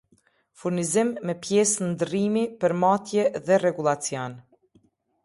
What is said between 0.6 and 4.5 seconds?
Furnizim me pjesë ndrrimi per matje dhe rregullacion